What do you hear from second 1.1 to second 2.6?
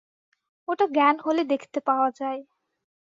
হলে দেখতে পাওয়া যায়।